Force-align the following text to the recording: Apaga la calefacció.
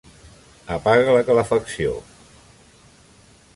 Apaga 0.77 1.17
la 1.17 1.23
calefacció. 1.27 1.93